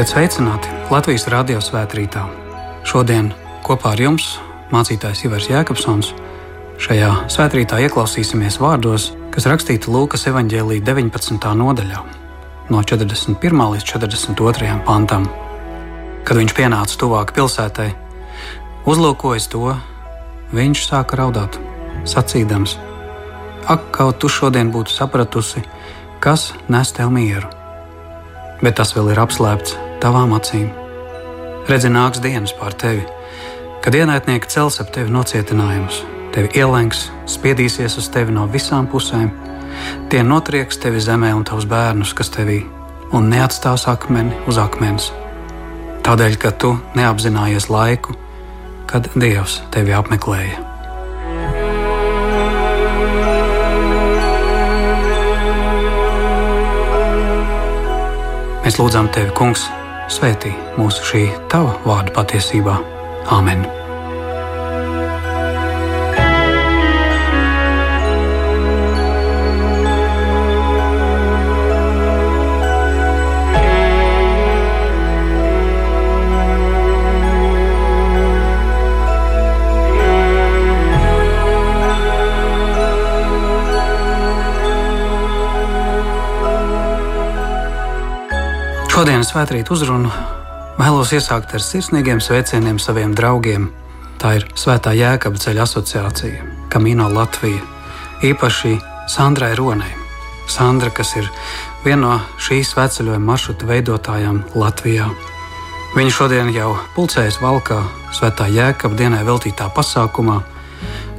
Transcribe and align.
Esiet 0.00 0.14
sveicināti 0.14 0.70
Latvijas 0.88 1.26
radio 1.28 1.58
svētkrītā. 1.60 2.22
Šodien 2.88 3.26
kopā 3.60 3.90
ar 3.92 4.00
jums 4.00 4.30
mācītājs 4.72 5.26
Ivars 5.26 5.48
Jēkabsons. 5.50 6.14
Šajā 6.80 7.10
svētkrītā 7.28 7.82
ieklausīsimies 7.84 8.56
vārdos, 8.62 9.10
kas 9.28 9.44
rakstīti 9.52 9.92
Lūkas 9.92 10.24
evanģēlīja 10.32 10.86
19. 10.86 11.52
nodaļā, 11.60 12.00
no 12.72 12.80
41. 12.80 13.60
līdz 13.74 13.86
42. 13.92 14.72
pantam. 14.88 15.28
Kad 16.24 16.40
viņš 16.40 16.56
pienāca 16.56 16.96
tuvāk 17.04 17.36
pilsētai, 17.36 17.90
uzlūkojis 18.88 19.52
to, 19.52 19.76
viņš 20.56 20.86
sāka 20.94 21.20
raudāt, 21.20 21.60
sacīdams: 22.08 22.78
Ak, 23.68 23.90
kaut 23.92 24.24
tu 24.24 24.32
šodien 24.32 24.72
būtu 24.72 24.96
sapratusi, 24.96 25.60
kas 26.24 26.54
nes 26.72 26.96
tev 26.96 27.12
mieru! 27.12 27.52
bet 28.64 28.76
tas 28.80 28.92
vēl 28.96 29.14
ir 29.14 29.20
apslēpts 29.22 29.89
tavām 30.00 30.32
acīm. 30.36 30.68
Redzi, 31.68 31.90
nāks 31.92 32.22
dienas 32.24 32.54
pār 32.56 32.74
tevi, 32.74 33.04
kad 33.84 33.94
ienaidnieki 33.94 34.48
cels 34.50 34.80
ap 34.82 34.90
tevi 34.94 35.12
nocietinājumus, 35.12 36.02
tevi 36.34 36.50
ielenks, 36.60 37.08
spiedīsies 37.28 37.98
uz 38.00 38.08
tevi 38.12 38.34
no 38.34 38.46
visām 38.50 38.88
pusēm. 38.90 39.30
Tie 40.10 40.22
notrieks 40.26 40.80
tevi 40.82 41.00
zemē 41.04 41.32
un 41.36 41.44
tavus 41.46 41.68
bērnus, 41.68 42.14
kas 42.16 42.32
tevī, 42.34 42.62
un 43.12 43.28
neatstās 43.32 43.86
akmeni 43.92 44.36
uz 44.50 44.58
akmens. 44.60 45.10
Tādēļ, 46.04 46.40
ka 46.40 46.50
tu 46.56 46.74
neapzinājies 46.96 47.68
laiku, 47.70 48.16
kad 48.90 49.06
Dievs 49.14 49.60
tevi 49.70 49.94
apmeklēja. 49.94 50.66
Mēs 58.64 58.78
lūdzam 58.78 59.08
Tevi, 59.10 59.32
Kungs, 59.34 59.64
svētī 60.10 60.54
mūsu 60.78 61.12
šī 61.12 61.26
Tava 61.52 61.76
vārda 61.86 62.16
patiesībā. 62.20 62.80
Āmen! 63.30 63.79
Šodienas 89.00 89.30
svētkrīt 89.32 89.70
uzrunu 89.72 90.10
vēlos 90.76 91.14
iesākt 91.16 91.54
ar 91.56 91.62
sirsnīgiem 91.64 92.18
sveicieniem 92.20 92.76
saviem 92.76 93.14
draugiem. 93.16 93.70
Tā 94.20 94.34
ir 94.36 94.42
Svētā 94.60 94.90
Jēkabā 94.92 95.40
ceļa 95.40 95.62
asociācija, 95.64 96.42
Kamino 96.68 97.06
Latvija, 97.08 97.62
īpaši 98.28 98.74
Sandrai 99.08 99.54
Ronai. 99.56 99.88
Sandra, 100.44 100.90
kas 100.92 101.14
ir 101.16 101.30
viena 101.80 102.02
no 102.02 102.18
šīs 102.44 102.74
sveceļojuma 102.74 103.24
maršruta 103.30 103.70
veidotājām 103.70 104.42
Latvijā. 104.60 105.08
Viņa 105.96 106.12
šodien 106.18 106.52
jau 106.52 106.74
pulcējas 106.92 107.40
valkā 107.40 107.80
Svētā 108.12 108.50
Jēkabā 108.52 109.00
dienai 109.00 109.22
veltītā 109.24 109.70
pasākumā, 109.72 110.42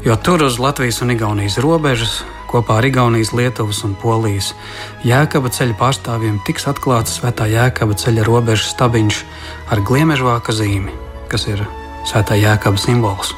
jo 0.06 0.22
tur 0.22 0.46
uz 0.52 0.62
Latvijas 0.62 1.02
un 1.02 1.16
Igaunijas 1.18 1.58
robežas 1.66 2.20
Kopā 2.52 2.82
ar 2.82 2.86
Igaunijas, 2.86 3.32
Lietuvas 3.32 3.80
un 3.88 3.94
Polijas 3.96 4.50
jēkaba 5.08 5.48
ceļa 5.56 5.78
pārstāvjiem 5.80 6.42
tiks 6.44 6.68
atklāts 6.68 7.16
Svētā 7.16 7.48
jēkaba 7.48 7.96
ceļa 7.96 8.26
robežas 8.28 8.74
stabiņš 8.74 9.22
ar 9.72 9.84
gliemežvāka 9.88 10.52
zīmi, 10.56 10.92
kas 11.32 11.48
ir 11.48 11.64
Svētā 12.10 12.36
jēkaba 12.36 12.82
simbols. 12.82 13.32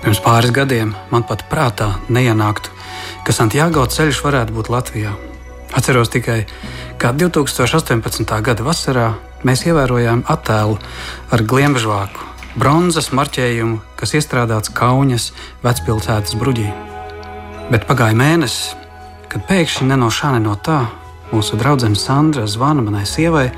Pirms 0.00 0.22
pāris 0.24 0.54
gadiem 0.54 0.94
man 1.10 1.26
pat 1.28 1.44
prātā 1.50 1.90
neienāktu, 2.08 2.72
ka 3.26 3.36
Santiago 3.36 3.84
ceļš 3.84 4.22
varētu 4.24 4.56
būt 4.56 4.72
Latvijā. 4.72 5.12
Atceros 5.76 6.08
tikai, 6.08 6.44
kā 6.96 7.12
2018. 7.12 8.32
gada 8.48 8.64
vasarā 8.64 9.10
mēs 9.44 9.66
ievērojām 9.68 10.24
attēlu 10.32 10.80
ar 11.34 11.44
gliemežvāku, 11.44 12.32
bronzas 12.56 13.12
marķējumu, 13.12 13.82
kas 14.00 14.16
iestrādāts 14.16 14.72
Kaunas 14.72 15.32
vecpilsētas 15.66 16.38
bruģī. 16.40 16.95
Bet 17.66 17.82
pagāja 17.88 18.14
mēnesis, 18.14 18.76
kad 19.26 19.42
pēkšņi 19.48 19.88
ne 19.88 19.96
no 19.98 20.06
šā, 20.12 20.36
ne 20.36 20.44
no 20.44 20.52
tā 20.54 20.84
mūsu 21.32 21.58
draudzene 21.58 21.98
Sandra 21.98 22.44
zvana 22.46 22.84
manai 22.86 23.02
sievai. 23.10 23.48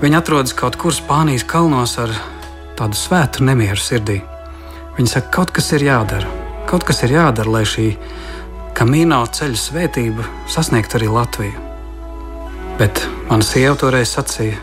Viņa 0.00 0.22
atrodas 0.22 0.54
kaut 0.56 0.78
kur 0.80 0.94
Spānijas 0.96 1.44
kalnos 1.44 1.98
ar 2.00 2.14
tādu 2.78 2.96
svētu 2.96 3.44
nemieru 3.44 3.76
sirdī. 3.76 4.22
Viņa 4.96 5.12
saka, 5.12 5.32
kaut 5.36 5.52
kas 5.52 5.68
ir 5.76 5.84
jādara, 5.84 6.30
kaut 6.70 6.86
kas 6.88 7.02
ir 7.04 7.12
jādara, 7.18 7.52
lai 7.58 7.66
šī 7.68 7.90
kamīna 8.78 9.20
ceļa 9.36 9.60
svētība 9.66 10.24
sasniegtu 10.48 10.96
arī 10.96 11.12
Latviju. 11.12 11.66
Bet 12.80 13.04
mana 13.28 13.44
sieva 13.44 13.76
toreiz 13.76 14.14
sacīja, 14.16 14.56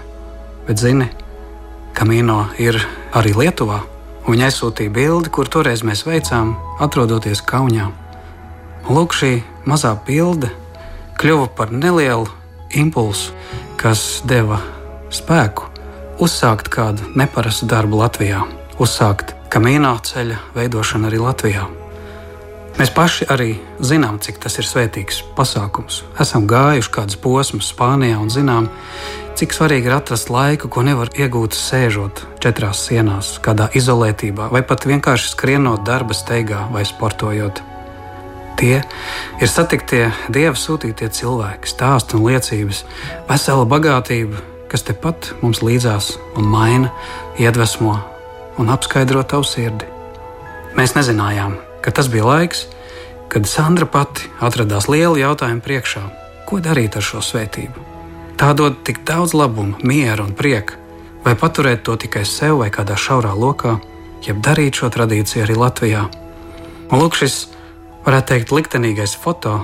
bet 0.65 0.81
zini, 0.81 1.11
kamīno 1.93 2.47
ir 2.57 2.81
arī 3.13 3.37
Lietuvā. 3.37 3.83
Viņa 4.25 4.49
aizsūtīja 4.49 4.97
bildi, 4.97 5.29
kur 5.29 5.45
toreiz 5.45 5.85
mēs 5.85 6.07
veicām, 6.09 6.55
atrodoties 6.81 7.45
Kaunijā. 7.45 7.93
Lūk, 8.87 9.11
šī 9.11 9.31
mazā 9.67 9.97
bilde 10.07 10.47
kļuva 11.19 11.49
par 11.57 11.73
nelielu 11.75 12.29
impulsu, 12.71 13.33
kas 13.75 14.21
deva 14.23 14.61
spēku 15.11 15.67
uzsākt 16.23 16.69
kādu 16.71 17.09
neparastu 17.19 17.67
darbu 17.67 17.99
Latvijā, 17.99 18.45
uzsākt 18.79 19.35
kamīnā 19.51 19.91
ceļa 20.07 20.39
veidošanu 20.55 21.11
arī 21.11 21.19
Latvijā. 21.19 21.67
Mēs 22.77 22.91
paši 22.93 23.27
arī 23.33 23.51
zinām, 23.81 24.21
cik 24.23 24.39
tas 24.39 24.55
ir 24.61 24.67
svētīgs 24.69 25.23
pasākums. 25.35 26.03
Esam 26.21 26.47
gājuši 26.47 26.91
kādus 26.93 27.19
posmus 27.19 27.71
Spānijā 27.73 28.19
un 28.21 28.29
zinām, 28.31 28.69
cik 29.35 29.51
svarīgi 29.51 29.89
ir 29.89 29.97
atrast 29.97 30.31
laiku, 30.31 30.69
ko 30.71 30.85
nevar 30.85 31.11
iegūt 31.11 31.57
sēžot 31.57 32.23
četrās 32.39 32.87
sienās, 32.87 33.35
kādā 33.43 33.67
izolētībā, 33.75 34.47
vai 34.53 34.61
pat 34.63 34.87
vienkārši 34.87 35.33
skrienot 35.33 35.83
darba 35.83 36.15
steigā 36.15 36.69
vai 36.71 36.85
sportojot. 36.85 37.65
Tie 38.57 38.77
ir 39.37 39.49
satiktie 39.51 40.07
dieva 40.33 40.55
sūtītie 40.57 41.11
cilvēki, 41.13 41.69
stāsti 41.69 42.17
un 42.17 42.23
liecības, 42.25 42.83
vesela 43.29 43.67
bagātība, 43.69 44.39
kas 44.71 44.81
tepat 44.87 45.29
mums 45.43 45.61
līdzās 45.61 46.15
un 46.39 46.47
maina, 46.49 46.89
iedvesmo 47.37 47.99
un 48.57 48.71
apskaidro 48.73 49.21
tavu 49.29 49.45
sirdi. 49.45 49.85
Mēs 50.77 50.95
nezinājām, 50.97 51.53
ka 51.85 51.93
tas 51.93 52.09
bija 52.09 52.25
laiks, 52.25 52.65
kad 53.29 53.45
Sandra 53.45 53.85
pati 53.85 54.25
atradās 54.41 54.87
lielu 54.89 55.19
jautājumu 55.21 55.61
priekšā, 55.61 56.01
ko 56.49 56.57
darīt 56.63 56.97
ar 56.97 57.05
šo 57.05 57.21
svētību. 57.21 57.85
Tā 58.41 58.55
dod 58.57 58.81
tik 58.87 59.03
daudz 59.05 59.35
labumu, 59.37 59.77
miera 59.85 60.25
un 60.25 60.33
prieka, 60.37 60.77
vai 61.25 61.35
paturēt 61.37 61.83
to 61.85 61.93
tikai 61.93 62.25
sev 62.25 62.63
vai 62.63 62.71
kādā 62.73 62.97
šaurā 62.97 63.35
lokā, 63.37 63.75
jeb 64.25 64.41
darīt 64.41 64.81
šo 64.81 64.89
tradīciju 64.93 65.45
arī 65.45 65.59
Latvijā. 65.61 66.07
Un 66.87 67.01
lūk, 67.01 67.17
šis 67.19 67.37
varētu 68.07 68.31
teikt, 68.31 68.53
liktenīgais 68.55 69.17
foto 69.19 69.59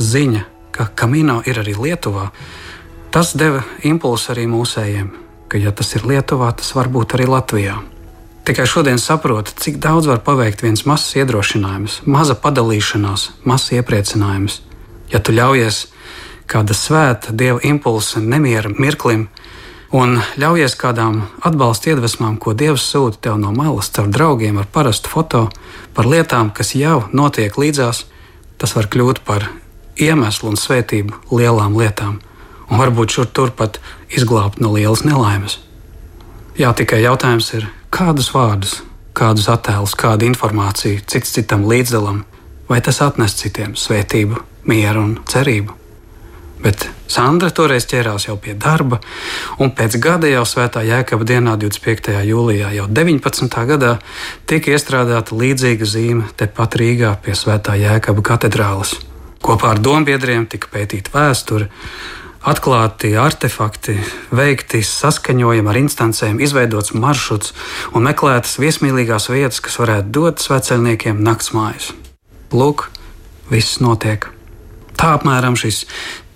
ziņa, 0.00 0.46
ka 0.72 0.88
Kamino 0.96 1.42
ir 1.44 1.60
arī 1.60 1.76
Lietuvā, 1.76 2.30
tas 3.12 3.34
deva 3.36 3.60
impulsu 3.84 4.32
arī 4.32 4.46
mūsējiem, 4.48 5.10
ka, 5.52 5.60
ja 5.60 5.74
tas 5.76 5.92
ir 5.98 6.06
Lietuvā, 6.08 6.54
tas 6.56 6.72
var 6.72 6.88
būt 6.92 7.18
arī 7.18 7.28
Latvijā. 7.28 7.76
Tikai 8.42 8.64
šodien 8.66 8.98
saprotu, 8.98 9.52
cik 9.54 9.76
daudz 9.78 10.08
var 10.10 10.22
paveikt 10.24 10.64
viens 10.64 10.82
mazs 10.88 11.12
iedrošinājums, 11.20 12.00
maza 12.10 12.34
padalīšanās, 12.34 13.28
mazs 13.46 13.76
iepriecinājums. 13.76 14.62
Ja 15.12 15.20
tu 15.22 15.36
ļaujies 15.36 15.84
kāda 16.50 16.74
svēta 16.74 17.36
dieva 17.36 17.60
impulsa, 17.68 18.24
nemiera 18.24 18.72
mirklim, 18.72 19.28
un 19.92 20.16
ļaujies 20.40 20.74
kādām 20.80 21.22
atbalsta 21.44 21.92
iedvesmām, 21.92 22.38
ko 22.40 22.54
Dievs 22.56 22.84
sūta 22.88 23.20
tev 23.28 23.38
no 23.40 23.52
malas, 23.54 23.90
caur 23.92 24.08
draugiem, 24.12 24.58
ar 24.58 24.68
parastu 24.72 25.12
foto, 25.12 25.46
par 25.94 26.08
lietām, 26.08 26.50
kas 26.50 26.74
jau 26.74 27.02
notiek 27.12 27.56
līdzās, 27.58 28.06
tas 28.58 28.76
var 28.76 28.88
kļūt 28.92 29.22
par 29.28 29.50
iemeslu 30.00 30.52
un 30.52 30.56
svētību 30.56 31.36
lielām 31.36 31.76
lietām, 31.76 32.20
un 32.70 32.80
varbūt 32.80 33.18
šur 33.18 33.28
turpat 33.28 33.80
izglābt 34.08 34.60
no 34.60 34.72
lielas 34.72 35.04
nelaimes. 35.04 35.60
Jā, 36.56 36.72
tikai 36.76 37.02
jautājums 37.04 37.52
ir, 37.56 37.68
kādus 37.92 38.32
vārdus, 38.32 38.80
kādus 39.16 39.48
attēlus, 39.52 39.96
kādu 39.96 40.28
informāciju 40.28 41.04
cits 41.08 41.36
citam 41.36 41.68
līdzdalam, 41.68 42.24
vai 42.68 42.80
tas 42.80 43.00
atnes 43.04 43.36
citiem 43.36 43.76
svētību, 43.76 44.40
mieru 44.68 45.06
un 45.08 45.14
cerību. 45.28 45.81
Bet 46.62 46.86
Sandra 47.10 47.50
toreiz 47.50 47.84
ķērās 47.90 48.28
jau 48.28 48.36
pie 48.40 48.54
darba, 48.54 49.00
un 49.60 49.72
pēc 49.74 49.98
gada 50.02 50.30
jau 50.30 50.44
Svētā 50.46 50.84
Jēkabā 50.86 51.26
dienā, 51.26 51.56
25. 51.60 52.14
jūlijā, 52.28 52.70
jau 52.76 52.86
19. 52.86 53.58
gadā, 53.68 53.96
tika 54.46 54.72
iestrādāta 54.72 55.36
līdzīga 55.36 55.88
zīme 55.88 56.30
tepat 56.38 56.78
Rīgā 56.78 57.16
pie 57.24 57.34
Svētā 57.36 57.74
Jēkabā 57.80 58.24
katedrāles. 58.30 58.94
Kopā 59.42 59.74
ar 59.74 59.82
dombiedriem 59.82 60.46
tika 60.46 60.70
pētīta 60.70 61.10
vēsture, 61.16 61.66
atklāti 62.46 63.10
artefakti, 63.18 63.96
veikti 64.34 64.82
saskaņojumi 64.86 65.70
ar 65.70 65.80
instancēm, 65.82 66.38
izveidots 66.42 66.94
maršruts 66.94 67.54
un 67.92 68.06
meklētas 68.06 68.60
viesmīlīgās 68.62 69.26
vietas, 69.34 69.58
kas 69.62 69.80
varētu 69.82 70.14
dot 70.14 70.42
sveceļniekiem 70.46 71.18
naktsmājas. 71.26 71.90
Lūk, 72.54 72.86
viss 73.50 73.82
notiek. 73.82 74.30
Tā 74.98 75.16
apmēram 75.16 75.56
šis 75.58 75.84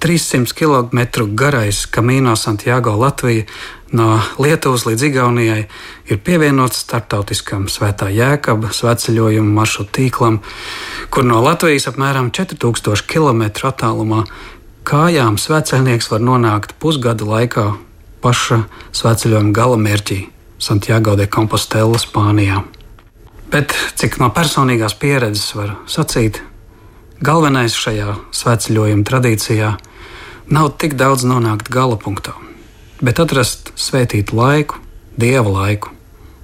300 0.00 0.54
km 0.54 1.26
garais 1.34 1.86
Camino 1.86 2.36
Santiago 2.36 2.96
Latvija 3.00 3.44
no 3.92 4.20
Lietuvas 4.38 4.84
līdz 4.86 5.06
Igaunijai 5.08 5.62
ir 6.10 6.20
pievienots 6.24 6.82
starptautiskam 6.84 7.68
Svētā 7.70 8.10
Jēkaba 8.12 8.72
svētceļojuma 8.74 9.54
maršrutu 9.60 9.94
tīklam, 10.00 10.40
kur 11.10 11.24
no 11.24 11.40
Latvijas 11.44 11.88
apmēram 11.90 12.30
4000 12.34 13.06
km 13.08 13.46
attālumā 13.70 14.24
kājām 14.86 15.38
svētceļnieks 15.40 16.10
var 16.12 16.22
nonākt 16.22 16.76
pusgada 16.82 17.26
laikā 17.26 17.68
paša 18.22 18.64
svētceļojuma 18.96 19.54
galamērķī 19.54 20.18
Santiago 20.58 21.16
de 21.16 21.26
Compostela, 21.28 21.98
Spānijā. 22.00 22.62
Bet 23.52 23.74
cik 23.94 24.18
no 24.18 24.30
personīgās 24.34 24.96
pieredzes 24.98 25.54
var 25.54 25.76
sacīt, 25.90 26.40
galvenais 27.20 27.76
šajā 27.76 28.16
svētceļojuma 28.36 29.06
tradīcijā 29.06 29.76
nav 30.52 30.74
tik 30.80 30.98
daudz 30.98 31.24
nonākt 31.28 31.70
gala 31.72 31.96
punktā 32.00 32.36
bet 33.00 33.20
atrast 33.20 33.72
svētītu 33.76 34.36
laiku, 34.36 34.80
dieva 35.20 35.50
laiku, 35.50 35.92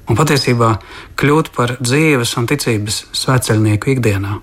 un 0.09 0.19
patiesībā 0.19 0.75
kļūt 1.21 1.53
par 1.57 1.77
dzīves 1.81 2.37
un 2.41 2.49
ticības 2.51 3.07
svētceļnieku 3.17 3.95
ikdienā, 3.95 4.39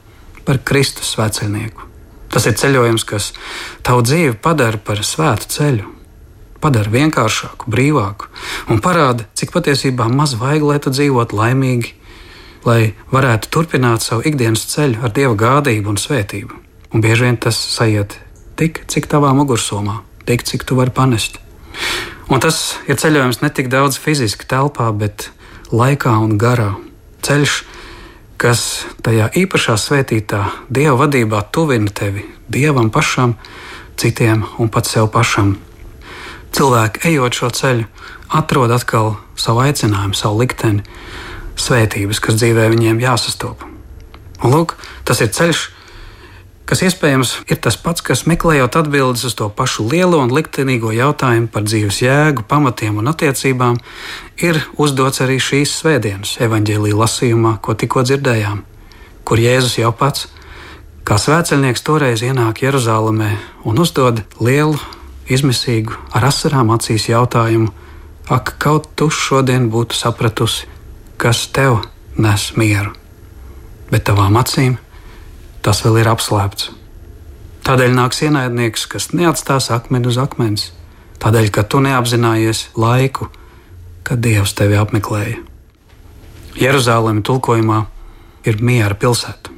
par 0.48 0.62
Kristus 0.66 1.14
svētceļnieku. 1.16 1.88
Tas 2.30 2.46
ir 2.46 2.58
ceļojums, 2.58 3.06
kas 3.10 3.32
tavu 3.86 4.04
dzīvi 4.06 4.36
padara 4.42 4.78
par 4.86 5.02
svētu 5.06 5.50
ceļu, 5.54 5.88
padara 6.62 6.92
vienkāršāku, 6.94 7.70
brīvāku 7.72 8.30
un 8.70 8.82
parāda, 8.84 9.26
cik 9.38 9.54
patiesībā 9.56 10.10
maz 10.12 10.36
vajag, 10.38 10.66
lai 10.66 10.80
tu 10.84 10.94
dzīvotu 10.94 11.38
laimīgi, 11.38 11.96
lai 12.66 12.94
varētu 13.12 13.52
turpināt 13.54 14.04
savu 14.04 14.26
ikdienas 14.28 14.66
ceļu 14.72 15.04
ar 15.04 15.14
dieva 15.16 15.36
gādību 15.40 15.94
un 15.94 16.00
svētību. 16.00 16.58
Un 16.94 17.04
bieži 17.04 17.28
vien 17.28 17.38
tas 17.38 17.56
sajiet 17.56 18.18
tik, 18.60 18.84
cik 18.90 19.08
tavā 19.12 19.32
mugursomā, 19.38 20.02
tik, 20.26 20.44
cik 20.44 20.66
tu 20.68 20.80
vari 20.80 20.94
panest. 20.96 21.40
Un 22.30 22.42
tas 22.44 22.78
ir 22.90 23.00
ceļojums 23.00 23.42
ne 23.42 23.50
tik 23.54 23.70
daudz 23.72 23.98
fiziski 24.02 24.48
telpā, 24.50 24.90
bet 24.94 25.30
laikā 25.72 26.14
un 26.22 26.36
garā. 26.42 26.74
Ceļš, 27.26 27.56
kas 28.40 28.66
tajā 29.06 29.30
īpašā 29.38 29.78
svētītā 29.80 30.44
dieva 30.70 30.98
vadībā 31.06 31.42
tuvina 31.54 31.92
tevi 31.94 32.26
dievam 32.50 32.90
pašam, 32.94 33.36
citiem 34.00 34.46
un 34.58 34.70
pat 34.74 34.90
sev 34.90 35.10
pašam. 35.14 35.58
Cilvēki, 36.56 37.04
ejot 37.12 37.38
šo 37.38 37.50
ceļu, 37.54 37.90
atrod 38.34 38.72
atkal 38.74 39.16
savu 39.38 39.62
aicinājumu, 39.66 40.18
savu 40.18 40.42
likteni, 40.42 40.86
svētības, 41.64 42.22
kas 42.24 42.40
dzīvē 42.40 42.70
viņiem 42.74 43.02
jāsastopas. 43.04 43.76
Un 44.40 44.54
lūk, 44.56 44.78
tas 45.04 45.20
ir 45.20 45.32
ceļš, 45.36 45.66
kas 46.70 46.84
iespējams 46.86 47.34
ir 47.52 47.60
tas 47.60 47.76
pats, 47.82 48.04
kas 48.06 48.24
meklējot 48.30 48.78
atbildes 48.80 49.26
uz 49.28 49.36
to 49.36 49.50
pašu 49.52 49.88
lielo 49.92 50.22
un 50.24 50.32
liktenīgo 50.32 50.94
jautājumu 50.96 51.50
par 51.52 51.66
dzīves 51.68 52.00
jēgu, 52.06 52.46
pamatiem 52.48 53.02
un 53.02 53.12
attiecībām, 53.12 53.80
ir 54.40 54.62
uzdots 54.80 55.24
arī 55.26 55.40
šīs 55.44 55.74
svētdienas 55.82 56.38
evaņģēlīja 56.46 57.00
lasījumā, 57.02 57.58
ko 57.66 57.76
tikko 57.76 58.06
dzirdējām, 58.08 58.64
kur 59.28 59.44
Jēzus 59.44 59.80
jau 59.82 59.92
pats, 59.92 60.30
kā 61.04 61.20
svētceļnieks, 61.20 61.84
toreiz 61.84 62.24
ienāk 62.24 62.64
Jeruzalemē 62.64 63.34
un 63.68 63.84
uzdod 63.84 64.24
lielu, 64.40 64.80
izmisīgu, 65.30 65.96
ar 66.16 66.30
asarām 66.32 66.72
acīs 66.74 67.10
jautājumu: 67.10 67.74
Ak, 68.30 68.56
kaut 68.62 68.92
tu 68.96 69.10
šodien 69.10 69.72
būtu 69.74 69.98
sapratusi, 69.98 70.68
kas 71.20 71.48
tev 71.52 71.82
nes 72.16 72.44
mieru, 72.56 72.94
bet 73.92 74.06
tavām 74.08 74.38
acīm 74.40 74.78
tas 75.66 75.82
vēl 75.84 76.00
ir 76.00 76.08
apslēpts. 76.14 76.70
Tādēļ 77.68 77.92
nāks 77.98 78.22
ienaidnieks, 78.24 78.86
kas 78.88 79.10
neatstās 79.12 79.68
akmeni 79.76 80.08
uz 80.08 80.18
akmens, 80.22 80.70
tādēļ, 81.20 81.50
ka 81.52 81.66
tu 81.68 81.84
neapzinājies 81.84 82.70
laiku, 82.80 83.28
kad 84.08 84.24
Dievs 84.24 84.56
tevi 84.56 84.80
apmeklēja. 84.80 85.44
Jeruzaleme 86.56 87.22
tulkojumā 87.28 87.82
ir 88.48 88.64
miera 88.64 88.96
pilsēta. 88.96 89.52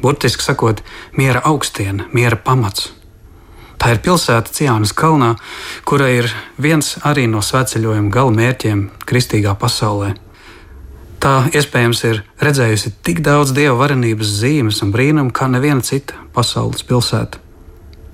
Burtiski 0.00 0.42
sakot, 0.42 0.80
miera 1.20 1.44
augstiena, 1.44 2.08
miera 2.16 2.40
pamats. 2.40 2.88
Tā 3.76 3.92
ir 3.92 4.00
pilsēta 4.00 4.50
Ciānas 4.56 4.96
kalnā, 4.96 5.34
kura 5.84 6.08
ir 6.08 6.32
viens 6.56 6.96
arī 7.04 7.28
no 7.28 7.44
svētceļojuma 7.44 8.10
galamērķiem 8.16 8.86
kristīgā 9.04 9.54
pasaulē 9.60 10.14
Tā 11.22 11.44
iespējams 11.54 12.00
ir 12.08 12.16
redzējusi 12.42 12.90
tik 13.06 13.20
daudz 13.22 13.52
dieva 13.54 13.76
varenības 13.78 14.30
zīmes 14.40 14.80
un 14.82 14.90
brīnumu 14.90 15.30
kā 15.30 15.46
neviena 15.46 15.84
cita 15.86 16.18
pasaules 16.34 16.82
pilsēta. 16.88 17.38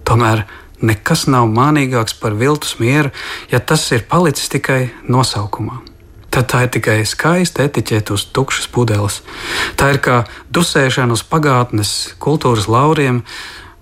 Tomēr 0.05 0.43
nekas 0.85 1.25
nav 1.33 1.49
mānīgāks 1.49 2.19
par 2.21 2.37
viltus 2.37 2.77
mieru, 2.83 3.09
ja 3.49 3.63
tas 3.65 3.87
ir 3.97 4.05
palicis 4.11 4.53
tikai 4.53 4.91
nosaukumā. 5.09 5.81
Tad 6.29 6.51
tā 6.53 6.67
ir 6.67 6.75
tikai 6.77 6.99
skaista 7.09 7.65
etiķete 7.65 8.13
uz 8.13 8.27
tukšas 8.37 8.69
pudeles. 8.77 9.23
Tā 9.81 9.95
ir 9.95 10.03
kā 10.05 10.19
dusēšana 10.53 11.17
uz 11.17 11.25
pagātnes 11.25 11.95
kultūras 12.21 12.69
lauriem, 12.69 13.23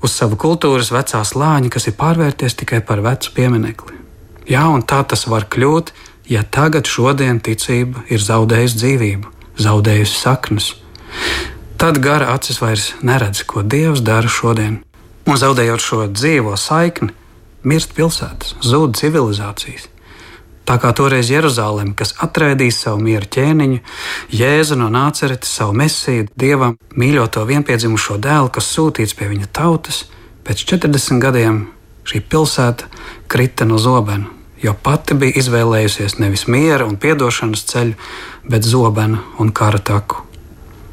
uz 0.07 0.15
savu 0.15 0.39
kultūras 0.39 0.93
vecā 0.95 1.25
slāņa, 1.27 1.73
kas 1.75 1.91
ir 1.91 1.99
pārvērties 1.99 2.55
tikai 2.63 2.79
par 2.87 3.03
vecu 3.03 3.35
pieminekli. 3.35 3.99
Jā, 4.47 4.69
un 4.71 4.87
tā 4.87 5.03
tas 5.03 5.27
var 5.27 5.49
kļūt, 5.51 5.91
ja 6.29 6.43
tagad, 6.43 6.87
šodien 6.87 7.41
ticība 7.41 8.05
ir 8.11 8.23
zaudējusi 8.23 8.81
dzīvību, 8.81 9.33
zaudējusi 9.63 10.19
saknes, 10.19 10.71
tad 11.81 12.01
gara 12.03 12.33
acis 12.35 12.61
vairs 12.63 12.93
neredz, 13.03 13.45
ko 13.47 13.63
Dievs 13.63 14.03
dara 14.05 14.31
šodien. 14.31 14.81
Un 15.27 15.39
zaudējot 15.39 15.83
šo 15.83 16.01
dzīvo 16.13 16.55
saikni, 16.59 17.11
mirst 17.67 17.97
pilsētas, 17.97 18.55
zūd 18.63 18.95
civilizācijas. 18.99 19.89
Tā 20.67 20.77
kā 20.83 20.91
toreiz 20.99 21.31
Jeruzalem, 21.31 21.93
kas 21.95 22.15
atraidīja 22.23 22.75
savu 22.75 23.03
mieru 23.03 23.27
ķēniņu, 23.31 23.81
Jēzu 24.35 24.79
no 24.79 24.89
nāceretes, 24.91 25.51
savu 25.59 25.75
mesiju, 25.79 26.27
dievam 26.35 26.75
mīļoto 26.99 27.45
vienpiedzimušo 27.47 28.19
dēlu, 28.23 28.51
kas 28.55 28.71
sūtīts 28.75 29.15
pie 29.19 29.31
viņa 29.31 29.51
tautas, 29.55 30.05
pēc 30.47 30.67
40 30.75 31.23
gadiem 31.23 31.61
šī 32.07 32.23
pilsēta 32.31 32.91
krita 33.31 33.67
no 33.67 33.79
zobena 33.83 34.36
jo 34.63 34.75
pati 34.83 35.17
bija 35.19 35.37
izvēlējusies 35.41 36.19
nevis 36.23 36.47
miera 36.51 36.87
un 36.87 36.97
atdošanas 36.97 37.65
ceļu, 37.71 37.97
bet 38.49 38.65
zobenu 38.65 39.21
un 39.39 39.53
kara 39.53 39.79
taku. 39.79 40.23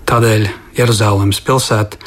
Tādēļ 0.09 0.49
Jeruzalemes 0.77 1.39
pilsēta 1.45 1.97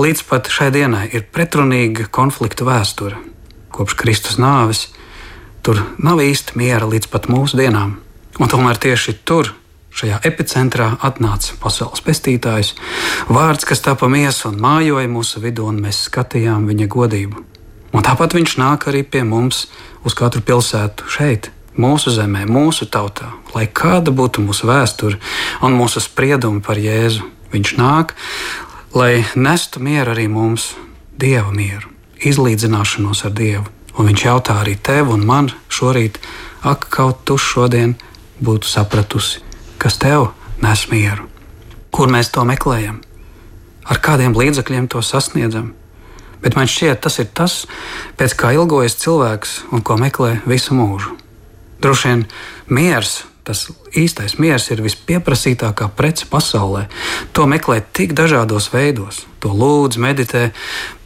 līdz 0.00 0.24
pat 0.28 0.48
šai 0.48 0.70
dienai 0.72 1.08
ir 1.12 1.26
pretrunīga 1.34 2.08
konflikta 2.10 2.64
vēsture. 2.64 3.18
Kopš 3.72 3.96
Kristus 3.98 4.38
nāves 4.40 4.88
tur 5.62 5.82
nav 5.98 6.22
īsti 6.22 6.56
miera 6.58 6.88
līdz 6.88 7.10
pat 7.12 7.28
mūsu 7.32 7.60
dienām. 7.60 7.98
Un 8.40 8.48
tomēr 8.48 8.80
tieši 8.80 9.18
tur, 9.28 9.52
šajā 9.92 10.22
epicentrā, 10.28 10.94
atnāca 11.04 11.58
pasaules 11.60 12.00
pestītājs, 12.04 12.72
vārds, 13.28 13.68
kas 13.68 13.84
tapa 13.84 14.08
miesa 14.08 14.48
un 14.48 14.60
mājoja 14.62 15.10
mūsu 15.12 15.42
vidū, 15.44 15.68
un 15.68 15.82
mēs 15.84 16.06
skatījām 16.08 16.64
viņa 16.70 16.88
godību. 16.96 17.51
Un 17.92 18.04
tāpat 18.04 18.36
viņš 18.36 18.56
nāk 18.60 18.88
arī 18.88 19.02
pie 19.04 19.24
mums 19.28 19.66
uz 20.06 20.16
katru 20.16 20.40
pilsētu 20.44 21.08
šeit, 21.12 21.50
mūsu 21.76 22.12
zemē, 22.12 22.46
mūsu 22.48 22.88
tautā, 22.88 23.30
lai 23.54 23.66
kāda 23.68 24.12
būtu 24.12 24.44
mūsu 24.44 24.68
vēsture 24.68 25.20
un 25.64 25.76
mūsu 25.76 26.00
spriedumi 26.00 26.64
par 26.64 26.80
Jēzu. 26.80 27.28
Viņš 27.52 27.74
nāk, 27.76 28.14
lai 28.96 29.24
nestu 29.36 29.80
mieru 29.84 30.14
arī 30.14 30.24
mums, 30.32 30.72
dieva 31.20 31.52
mieru, 31.52 31.92
izlīdzināšanos 32.24 33.26
ar 33.28 33.36
Dievu. 33.36 33.68
Un 34.00 34.08
viņš 34.08 34.24
jautā 34.24 34.56
arī 34.62 34.78
tev 34.80 35.12
un 35.12 35.26
man 35.28 35.50
šorīt, 35.68 36.16
ak, 36.64 36.88
kaut 36.88 37.26
tu 37.28 37.36
šodien 37.36 37.92
būtu 38.40 38.68
sapratusi, 38.68 39.42
kas 39.76 40.00
tev 40.00 40.30
nes 40.64 40.86
mieru. 40.88 41.28
Kur 41.92 42.08
mēs 42.08 42.32
to 42.32 42.44
meklējam? 42.48 43.02
Ar 43.84 44.00
kādiem 44.00 44.32
līdzekļiem 44.38 44.88
to 44.88 45.02
sasniedzam? 45.04 45.74
Bet 46.42 46.58
man 46.58 46.70
šķiet, 46.70 47.00
tas 47.04 47.20
ir 47.22 47.28
tas, 47.30 47.62
pēc 48.18 48.36
kā 48.38 48.54
ilgojas 48.56 48.98
cilvēks 48.98 49.58
un 49.72 49.84
ko 49.86 49.98
meklē 50.00 50.40
visu 50.48 50.74
mūžu. 50.74 51.14
Droši 51.82 52.08
vien 52.08 52.24
miers, 52.70 53.22
tas 53.42 53.64
īstais 53.98 54.36
miers, 54.38 54.68
ir 54.70 54.82
vispieprasītākā 54.84 55.88
prece 55.98 56.28
pasaulē. 56.30 56.84
To 57.34 57.46
meklē 57.50 57.80
tik 57.94 58.14
dažādos 58.18 58.68
veidos. 58.74 59.24
To 59.42 59.50
lūdz, 59.50 59.98
meditē, 59.98 60.42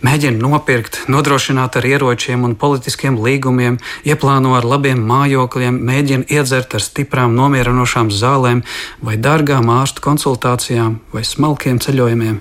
mēģina 0.04 0.36
nopirkt, 0.42 1.02
nodrošināt 1.12 1.78
ar 1.80 1.88
ieročiem 1.88 2.44
un 2.44 2.56
politiskiem 2.60 3.16
līgumiem, 3.24 3.78
ieplāno 4.04 4.52
ar 4.58 4.68
labiem 4.68 5.00
mājokļiem, 5.08 5.80
mēģina 5.88 6.28
iedzert 6.36 6.76
ar 6.76 6.84
stiprām, 6.84 7.32
nomierinošām 7.38 8.12
zālēm, 8.12 8.62
vai 9.00 9.16
dārgām 9.16 9.72
ārstu 9.72 10.04
konsultācijām, 10.04 11.00
vai 11.16 11.24
smalkiem 11.24 11.80
ceļojumiem. 11.80 12.40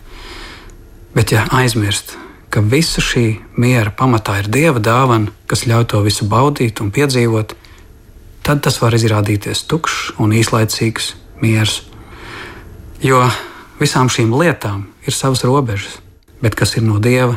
Bet, 1.16 1.32
ja 1.32 1.48
aizmirst, 1.56 2.18
ka 2.56 2.62
visa 2.64 3.02
šī 3.04 3.26
miera 3.60 3.92
pamatā 3.92 4.38
ir 4.40 4.48
dieva 4.48 4.80
dāvana, 4.80 5.34
kas 5.44 5.66
ļauj 5.68 5.90
to 5.92 6.00
visu 6.06 6.24
baudīt 6.32 6.80
un 6.80 6.88
piedzīvot, 6.96 7.52
tad 8.48 8.62
tas 8.64 8.78
var 8.80 8.96
izrādīties 8.96 9.66
tukšs 9.68 10.14
un 10.24 10.32
īslaicīgs 10.32 11.10
miers. 11.42 11.82
Jo 13.04 13.26
visām 13.82 14.08
šīm 14.08 14.32
lietām 14.40 14.86
ir 15.04 15.12
savas 15.18 15.44
robežas, 15.44 15.98
bet 16.40 16.56
kas 16.56 16.78
ir 16.80 16.86
no 16.88 17.02
dieva, 17.04 17.36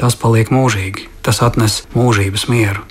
tas 0.00 0.16
paliek 0.16 0.48
mūžīgi, 0.48 1.04
tas 1.20 1.42
atnes 1.44 1.82
mūžības 1.92 2.46
mieru. 2.48 2.86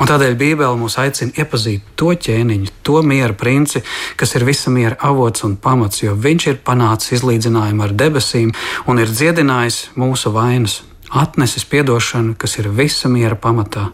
Un 0.00 0.08
tādēļ 0.08 0.38
Bībele 0.40 0.78
mūs 0.80 0.96
aicina 0.98 1.36
iepazīt 1.36 1.90
to 2.00 2.14
ķēniņu, 2.16 2.70
to 2.88 3.02
miera 3.04 3.36
princi, 3.36 3.82
kas 4.16 4.32
ir 4.38 4.46
visa 4.48 4.72
miera 4.72 4.96
avots 5.10 5.44
un 5.44 5.58
pamats, 5.60 6.00
jo 6.06 6.16
viņš 6.16 6.48
ir 6.48 6.62
panācis 6.64 7.18
izlīdzinājumu 7.18 7.84
ar 7.84 7.92
debesīm 8.00 8.54
un 8.88 9.04
ir 9.04 9.12
dziedinājis 9.12 9.82
mūsu 10.00 10.32
vainas, 10.32 10.80
atnesis 11.12 11.64
atdošanu, 11.64 12.34
kas 12.34 12.58
ir 12.58 12.68
visa 12.68 13.08
miera 13.08 13.36
pamatā. 13.36 13.90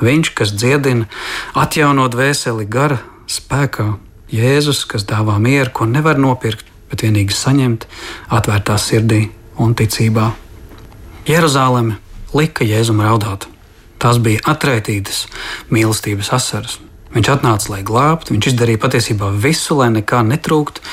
Viņš, 0.00 0.32
kas 0.34 0.54
dziedina, 0.54 1.06
atjauno 1.54 2.08
dvēseli 2.08 2.66
gara 2.66 2.98
spēkā, 3.28 3.98
Jēzus, 4.30 4.84
kas 4.86 5.02
dāvā 5.04 5.40
mieru, 5.42 5.70
ko 5.74 5.86
nevar 5.90 6.18
nopirkt, 6.18 6.66
bet 6.90 7.02
vienīgi 7.02 7.34
saņemt, 7.34 7.86
atvērtā 8.30 8.76
sirdī 8.78 9.24
un 9.58 9.74
ticībā. 9.74 10.30
Jeruzaleme 11.26 11.98
lika 12.34 12.64
Jēzum 12.64 13.02
raudāt. 13.02 13.48
Tās 14.00 14.22
bija 14.22 14.40
atraitītas 14.48 15.26
mīlestības 15.68 16.30
asaras. 16.32 16.78
Viņš 17.10 17.28
atnāca, 17.32 17.72
lai 17.72 17.80
glābtu, 17.82 18.36
viņš 18.36 18.52
izdarīja 18.52 18.78
patiesībā 18.84 19.32
visu, 19.34 19.74
lai 19.80 19.88
nekā 19.90 20.20
netrūktu. 20.28 20.84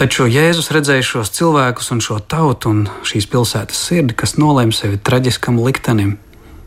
Taču 0.00 0.26
Jēzus 0.26 0.72
redzēja 0.74 1.04
šos 1.06 1.30
cilvēkus 1.36 1.92
un 1.94 2.02
šo 2.02 2.18
tautu 2.18 2.72
un 2.72 2.80
šīs 3.06 3.28
pilsētas 3.30 3.84
sirdi, 3.86 4.16
kas 4.18 4.34
nolēma 4.42 4.74
sevi 4.74 4.98
traģiskam 4.98 5.60
liktenim. 5.62 6.16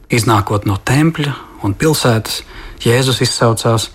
Iznākot 0.07 0.63
no 0.69 0.79
tempļa 0.79 1.35
un 1.67 1.75
pilsētas, 1.75 2.43
Jēzus 2.85 3.19
izsaucās, 3.25 3.89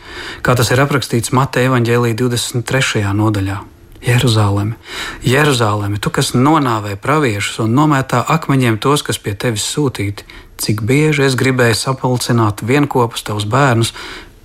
kā 0.45 0.57
tas 0.59 0.73
ir 0.73 0.81
aprakstīts 0.85 1.33
Mateja 1.37 1.71
evaņģēlī 1.71 2.15
23. 2.19 3.05
nodaļā. 3.17 3.61
Jeruzaleme, 4.01 4.79
Jeruzaleme, 5.21 5.99
tu, 6.01 6.09
kas 6.09 6.33
nonāvē 6.33 6.95
praviešus 6.97 7.61
un 7.67 7.75
nomētā 7.77 8.23
akmeņiem 8.33 8.79
tos, 8.81 9.05
kas 9.05 9.21
pie 9.21 9.35
tevis 9.37 9.67
sūtīti, 9.69 10.25
cik 10.61 10.81
bieži 10.89 11.27
es 11.27 11.37
gribēju 11.37 11.77
sapulcināt 11.77 12.65
vienopus 12.65 13.27
tavus 13.29 13.45
bērnus, 13.45 13.93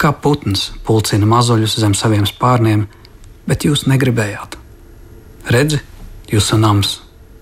kā 0.02 0.12
putns 0.12 0.70
pulcina 0.86 1.28
mazuļus 1.30 1.80
zem 1.82 1.96
saviem 1.98 2.28
spārniem, 2.30 2.86
bet 3.48 3.66
jūs 3.68 3.86
negribējāt. 3.90 4.58
Redzi, 5.52 5.82
jūsu 6.32 6.58
nams 6.58 7.00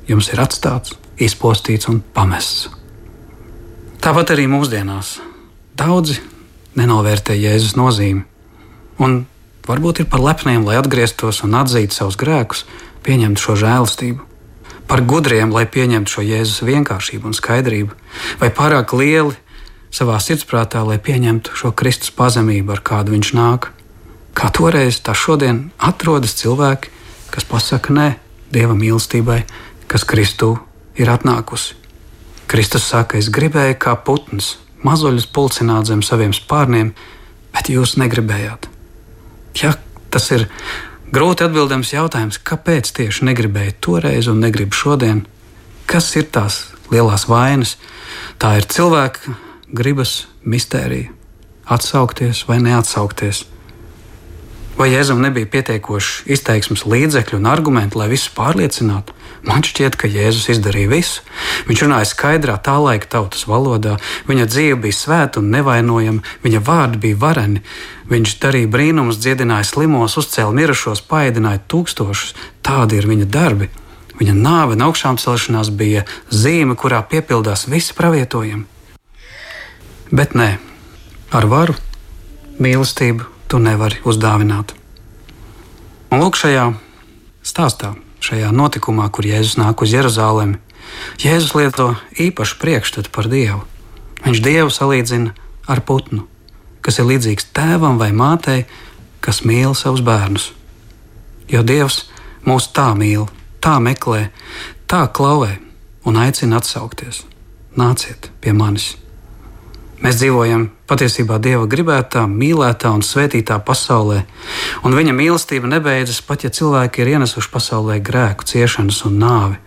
jums 0.08 0.30
ir 0.34 0.42
atstāts, 0.44 0.98
izpostīts 1.18 1.90
un 1.92 2.02
pamests. 2.14 2.70
Tāpat 4.04 4.34
arī 4.36 4.50
mūsdienās 4.52 5.18
daudzi 5.80 6.20
nenovērtē 6.76 7.36
Jēzus 7.38 7.78
nozīmi. 7.80 8.26
Un 9.00 9.24
varbūt 9.68 10.04
ir 10.04 10.10
par 10.12 10.22
lepniem, 10.24 10.66
lai 10.68 10.76
atgrieztos 10.80 11.42
un 11.46 11.56
atzītu 11.56 11.96
savus 11.96 12.20
grēkus, 12.20 12.66
pieņemtu 13.06 13.42
šo 13.42 13.56
žēlastību. 13.64 14.28
Par 14.90 15.02
gudriem, 15.08 15.54
lai 15.56 15.64
pieņemtu 15.72 16.18
šo 16.18 16.26
Jēzus 16.28 16.66
vienkāršību 16.68 17.32
un 17.32 17.38
skaidrību, 17.38 17.96
vai 18.42 18.52
pārāk 18.52 18.92
lieli, 19.00 19.38
savā 19.94 20.18
sirdsprātā, 20.22 20.82
lai 20.88 20.98
pieņemtu 21.02 21.54
šo 21.58 21.72
Kristus 21.78 22.12
pazemību, 22.16 22.74
ar 22.74 22.82
kādu 22.86 23.14
viņš 23.14 23.34
nāk. 23.38 23.70
Kā 24.34 24.50
toreiz, 24.50 24.98
tā 25.06 25.14
šodien 25.14 25.68
atrodas 25.78 26.34
cilvēki, 26.40 26.90
kas 27.34 27.46
pasaka 27.50 27.94
nē 27.94 28.10
Dieva 28.54 28.76
mīlestībai, 28.78 29.40
kas 29.90 30.06
Kristū 30.06 30.56
ir 30.98 31.10
atnākusi. 31.10 31.78
Kristus 32.50 32.86
saka, 32.86 33.18
es 33.18 33.32
gribēju 33.34 33.80
kā 33.82 33.96
putns 34.06 34.58
mazuļus 34.86 35.30
pulcināt 35.34 35.90
zem 35.90 36.04
saviem 36.06 36.34
spārniem, 36.36 36.92
bet 37.54 37.70
jūs 37.74 37.96
negribējāt. 38.02 38.68
Ja 39.62 39.74
tas 40.14 40.30
ir 40.34 40.48
grūti 41.14 41.46
atbildams 41.46 41.94
jautājums, 41.94 42.42
kāpēc 42.42 42.92
tieši 42.98 43.30
negribēju 43.30 43.78
toreiz 43.82 44.30
un 44.30 44.42
negribu 44.44 44.78
šodien, 44.78 45.24
kas 45.90 46.12
ir 46.20 46.30
tās 46.34 46.68
lielās 46.94 47.26
vainas? 47.30 47.78
Tā 48.42 48.58
ir 48.60 48.70
cilvēka 48.70 49.34
gribas 49.74 50.27
mistērija- 50.44 51.10
atsaukties 51.75 52.46
vai 52.48 52.60
neatsaukties. 52.60 53.46
Vai 54.77 54.89
Jēzum 54.89 55.22
nebija 55.22 55.46
pietiekoši 55.46 56.24
izteiksmes 56.34 56.82
līdzekļu 56.89 57.38
un 57.38 57.46
argumenti, 57.46 57.98
lai 57.98 58.08
visus 58.10 58.32
pārliecinātu? 58.34 59.13
Man 59.44 59.62
šķiet, 59.62 59.98
ka 60.00 60.08
Jēzus 60.08 60.48
izdarīja 60.50 60.89
visu. 60.89 61.22
Viņš 61.68 61.84
runāja 61.84 62.08
skaidrā, 62.10 62.56
tā 62.58 62.80
laika 62.82 63.06
tautas 63.06 63.46
valodā, 63.46 64.00
viņa 64.27 64.48
dzīve 64.50 64.80
bija 64.82 64.98
svēta 64.98 65.44
un 65.44 65.51
nevainojama, 65.53 66.24
viņa 66.44 66.63
vārdi 66.63 67.01
bija 67.06 67.20
vareni. 67.22 67.62
Viņš 68.10 68.36
darīja 68.39 68.72
brīnumus, 68.74 69.22
dziedināja 69.22 69.68
slimos, 69.68 70.18
uzcēla 70.18 70.53
mirušos, 70.53 71.06
paēdināja 71.06 71.62
tūkstošus. 71.68 72.34
Tādi 72.63 72.98
ir 72.98 73.08
viņa 73.08 73.30
darbi. 73.30 73.70
Viņa 74.20 74.34
nāve 74.34 74.77
un 74.77 74.86
augšām 74.88 75.18
celšanās 75.22 75.70
bija 75.70 76.06
zīme, 76.32 76.77
kurā 76.80 77.03
piepildās 77.06 77.68
visi 77.68 77.94
pravietojumi. 77.98 78.65
Bet 80.13 80.36
nē, 80.38 80.60
ar 81.34 81.46
varu, 81.50 81.74
mīlestību 82.62 83.25
tu 83.50 83.58
nevari 83.58 83.98
uzdāvināt. 84.05 84.75
Un 86.13 86.22
lūk, 86.22 86.38
šajā 86.38 86.67
stāstā, 87.41 87.96
šajā 88.22 88.51
notikumā, 88.53 89.08
kur 89.10 89.25
Jēzus 89.25 89.58
nāk 89.58 89.82
uz 89.82 89.96
Jeruzalemi, 89.96 90.60
Jēzus 91.17 91.55
lieto 91.58 91.96
īpašu 92.13 92.62
priekšstatu 92.62 93.10
par 93.10 93.25
Dievu. 93.32 93.63
Viņš 94.22 94.46
Dievu 94.46 94.70
salīdzina 94.70 95.34
ar 95.65 95.82
putnu, 95.82 96.27
kas 96.86 97.01
ir 97.01 97.10
līdzīgs 97.10 97.50
tēvam 97.58 97.98
vai 97.98 98.13
mātei, 98.13 98.67
kas 99.17 99.41
mīl 99.41 99.74
savus 99.74 100.05
bērnus. 100.05 100.51
Jo 101.50 101.65
Dievs 101.65 102.03
mūs 102.46 102.70
tā 102.70 102.91
mīl, 102.93 103.25
tā 103.65 103.79
meklē, 103.82 104.27
tā 104.86 105.08
klauvē 105.10 105.55
un 106.05 106.22
aicina 106.22 106.62
atsaukties. 106.62 107.25
Nāciet 107.74 108.29
pie 108.46 108.53
manis! 108.53 108.93
Mēs 110.04 110.18
dzīvojam 110.20 110.66
patiesībā 110.92 111.38
Dieva 111.40 111.64
gribētā, 111.72 112.26
mīlētā 112.28 112.90
un 112.92 113.06
svētītā 113.08 113.56
pasaulē, 113.64 114.26
un 114.84 114.96
Viņa 114.98 115.14
mīlestība 115.16 115.70
nebeidzas 115.72 116.20
pat, 116.28 116.44
ja 116.44 116.52
cilvēki 116.52 117.04
ir 117.06 117.14
ienesuši 117.14 117.52
pasaulē 117.54 118.02
grēku, 118.04 118.44
ciešanas 118.44 119.00
un 119.08 119.16
nāvi. 119.22 119.62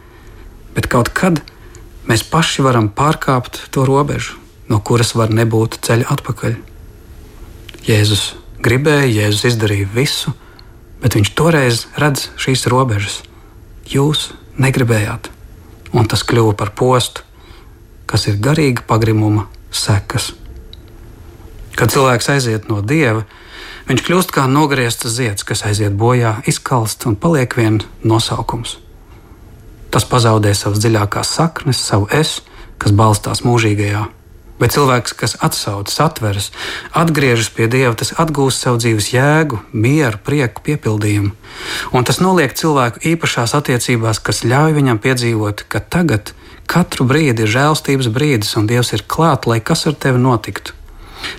Bet 0.76 0.90
kaut 0.93 1.09
kad 1.16 1.40
mēs 2.05 2.26
paši 2.28 2.66
varam 2.69 2.90
pārkāpt 2.93 3.71
to 3.73 3.87
robežu, 3.88 4.37
no 4.69 4.83
kuras 4.85 5.14
var 5.16 5.33
nebūt 5.33 5.81
ceļa 5.88 6.11
atpakaļ. 6.19 6.61
Jēzus 7.88 8.35
gribēja, 8.61 9.09
Jēzus 9.23 9.49
izdarīja 9.55 9.88
visu, 9.97 10.37
bet 11.00 11.16
viņš 11.16 11.33
toreiz 11.33 11.87
redz 11.97 12.28
šīs 12.37 12.69
robežas. 12.69 13.23
Jūs 13.88 14.35
negribējāt, 14.61 15.31
un 15.97 16.05
tas 16.05 16.28
kļuva 16.28 16.52
par 16.61 16.76
postu, 16.76 17.25
kas 18.05 18.28
ir 18.28 18.37
garīga 18.37 18.85
pagrimuma 18.85 19.49
sekas. 19.80 20.33
Kad 21.76 21.92
cilvēks 21.92 22.30
aiziet 22.33 22.71
no 22.73 22.80
dieva, 22.80 23.26
viņš 23.90 24.02
kļūst 24.06 24.33
kā 24.33 24.47
nogriezts 24.49 25.09
zieds, 25.12 25.45
kas 25.45 25.66
aiziet 25.68 25.97
bojā, 25.99 26.38
izkalst 26.49 27.04
un 27.06 27.18
paliek 27.21 27.52
viens 27.59 27.85
nosaukums. 28.04 28.78
Tas 29.92 30.09
pazaudē 30.09 30.54
savas 30.56 30.80
dziļākās 30.83 31.37
saknes, 31.38 31.80
savu 31.80 32.09
es, 32.12 32.40
kas 32.80 32.97
balstās 32.97 33.45
mūžīgajā. 33.47 34.06
Bet 34.56 34.73
cilvēks, 34.73 35.12
kas 35.21 35.35
atsaucas, 35.45 35.99
atveras, 36.00 36.47
atgriežas 36.97 37.50
pie 37.52 37.66
Dieva, 37.68 37.92
tas 37.92 38.14
atgūst 38.16 38.64
savu 38.64 38.80
dzīves 38.80 39.11
jēgu, 39.12 39.61
mieru, 39.76 40.16
prieku, 40.25 40.64
piepildījumu. 40.64 41.35
Un 41.92 42.09
tas 42.09 42.23
noliek 42.25 42.56
cilvēku 42.56 43.04
īpašās 43.12 43.52
attiecībās, 43.59 44.23
kas 44.25 44.47
ļauj 44.49 44.78
viņam 44.78 45.02
piedzīvot, 45.04 45.66
ka 45.68 45.85
tagad 45.85 46.33
Katru 46.66 47.06
brīdi 47.06 47.46
ir 47.46 47.52
žēlstības 47.52 48.08
brīdis, 48.11 48.56
un 48.58 48.66
Dievs 48.66 48.92
ir 48.96 49.06
klāt, 49.06 49.46
lai 49.46 49.61
kas 49.62 49.87
ar 49.87 49.94
tevi 49.94 50.18
notiktu. 50.23 50.75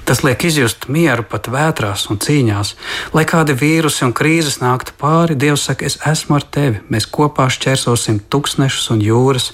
Tas 0.08 0.24
liek 0.24 0.44
izjust 0.48 0.88
mieru 0.92 1.24
pat 1.28 1.50
vētrās 1.52 2.08
un 2.12 2.20
cīņās. 2.24 2.74
Lai 3.16 3.24
kādi 3.28 3.56
vīrusi 3.58 4.06
un 4.08 4.14
krīzes 4.16 4.60
nāktu 4.64 4.96
pāri, 5.00 5.38
Dievs 5.38 5.68
saka, 5.68 5.86
es 5.86 6.00
esmu 6.08 6.40
ar 6.40 6.48
tevi. 6.58 6.82
Mēs 6.92 7.08
kopā 7.12 7.50
šķērsosim 7.54 8.24
tūkstnešus 8.32 8.92
un 8.96 9.04
jūras, 9.04 9.52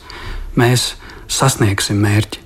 mēs 0.60 0.94
sasniegsim 1.28 2.02
mērķi. 2.02 2.42